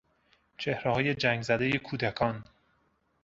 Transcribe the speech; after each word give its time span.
چهرههای 0.57 1.15
جنگزدهی 1.15 1.77
کودکان 1.79 2.43